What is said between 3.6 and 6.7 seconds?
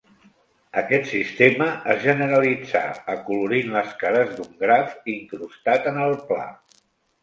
les cares d'un graf incrustat en el pla.